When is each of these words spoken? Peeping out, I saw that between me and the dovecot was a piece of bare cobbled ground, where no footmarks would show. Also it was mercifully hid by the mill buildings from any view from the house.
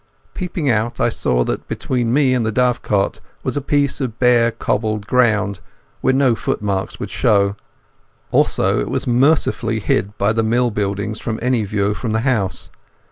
Peeping 0.33 0.67
out, 0.67 0.99
I 0.99 1.09
saw 1.09 1.43
that 1.43 1.67
between 1.67 2.11
me 2.11 2.33
and 2.33 2.43
the 2.43 2.51
dovecot 2.51 3.19
was 3.43 3.55
a 3.55 3.61
piece 3.61 4.01
of 4.01 4.17
bare 4.17 4.49
cobbled 4.49 5.05
ground, 5.05 5.59
where 6.01 6.11
no 6.11 6.33
footmarks 6.33 6.99
would 6.99 7.11
show. 7.11 7.55
Also 8.31 8.79
it 8.79 8.89
was 8.89 9.05
mercifully 9.05 9.79
hid 9.79 10.17
by 10.17 10.33
the 10.33 10.41
mill 10.41 10.71
buildings 10.71 11.19
from 11.19 11.37
any 11.39 11.63
view 11.63 11.93
from 11.93 12.13
the 12.13 12.21
house. 12.21 12.71